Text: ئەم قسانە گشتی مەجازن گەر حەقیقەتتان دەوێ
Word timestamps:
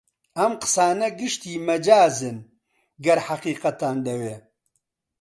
ئەم 0.37 0.53
قسانە 0.63 1.07
گشتی 1.19 1.53
مەجازن 1.67 2.37
گەر 3.05 3.19
حەقیقەتتان 3.27 3.97
دەوێ 4.07 4.35